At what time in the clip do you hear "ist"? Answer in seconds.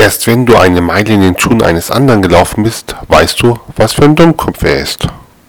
4.78-5.06